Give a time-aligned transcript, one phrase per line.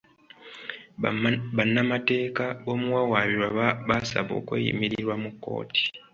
[1.57, 5.83] Bannamateeka b'omuwawaabirwa baasaba okweyimirirwa mu kkooti.